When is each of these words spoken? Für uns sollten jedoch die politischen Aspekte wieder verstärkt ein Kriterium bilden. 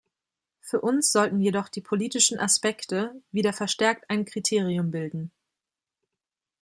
Für 0.61 0.81
uns 0.81 1.11
sollten 1.11 1.39
jedoch 1.39 1.69
die 1.69 1.79
politischen 1.81 2.39
Aspekte 2.39 3.21
wieder 3.31 3.53
verstärkt 3.53 4.09
ein 4.09 4.25
Kriterium 4.25 4.89
bilden. 4.89 5.29